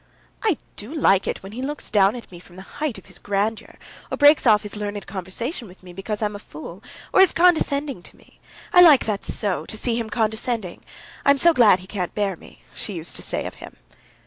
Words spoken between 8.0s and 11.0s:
to me. I like that so; to see him condescending!